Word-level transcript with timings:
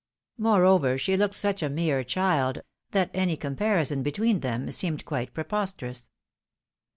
Moreover, 0.39 0.97
she 0.97 1.15
looked 1.15 1.35
such 1.35 1.61
a 1.61 1.69
mere 1.69 2.03
child, 2.03 2.63
that 2.89 3.11
any 3.13 3.37
comparison 3.37 4.01
between 4.01 4.39
them 4.39 4.71
seemed 4.71 5.05
preposterous. 5.05 6.07